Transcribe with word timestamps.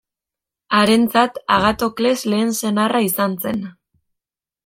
Harentzat 0.77 1.37
Agatokles 1.57 2.25
lehen 2.33 2.55
senarra 2.61 3.05
izan 3.09 3.39
zen. 3.47 3.61